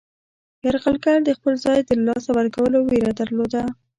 یرغلګر 0.63 1.17
د 1.25 1.29
خپل 1.37 1.53
ځای 1.65 1.79
د 1.83 1.89
له 1.97 2.03
لاسه 2.09 2.29
ورکولو 2.37 2.77
ویره 2.81 3.13
درلوده. 3.19 3.63